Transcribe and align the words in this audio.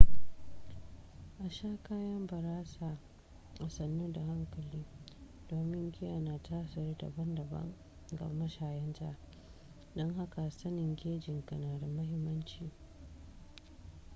a 1.45 1.49
sha 1.49 1.67
kayan 1.83 2.27
barasa 2.27 2.97
a 3.61 3.69
sannu 3.69 4.11
da 4.13 4.21
hankali 4.21 4.85
domin 5.49 5.91
giya 5.91 6.19
na 6.21 6.43
tasiri 6.43 6.95
daban 6.97 7.35
daban 7.35 7.73
ga 8.17 8.27
mashayanta 8.29 9.17
don 9.95 10.13
haka 10.15 10.49
sanin 10.51 10.95
gejinka 10.95 11.55
na 11.57 11.79
da 11.79 11.87
mahimmanci 11.87 12.71